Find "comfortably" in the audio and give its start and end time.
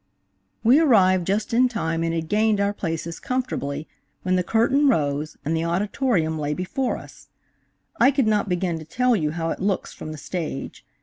3.19-3.87